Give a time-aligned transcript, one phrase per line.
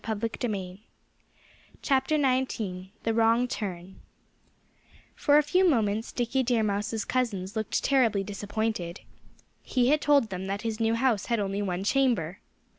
[0.03, 0.29] XIX
[1.83, 3.99] THE WRONG TURN
[5.13, 9.01] For a few moments Dickie Deer Mouse's cousins looked terribly disappointed.
[9.61, 12.39] He had told them that his new house had only one chamber.